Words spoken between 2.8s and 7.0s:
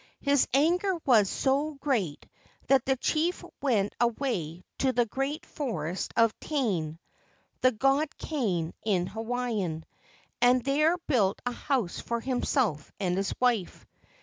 the chief went away to the great forest of Tane